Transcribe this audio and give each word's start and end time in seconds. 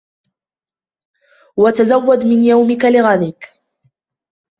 وَتَزَوَّدْ 1.57 2.25
مِنْ 2.25 2.43
يَوْمِك 2.43 2.85
لِغَدِكَ 2.85 3.61